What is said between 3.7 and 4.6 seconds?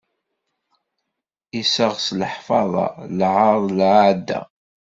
lɛadda.